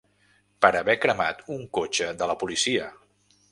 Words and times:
Per 0.65 0.71
haver 0.79 0.95
cremat 1.03 1.45
un 1.57 1.63
cotxe 1.81 2.09
de 2.25 2.33
la 2.35 2.39
policia! 2.45 2.91